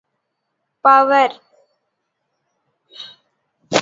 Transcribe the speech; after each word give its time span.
Power? 0.83 1.29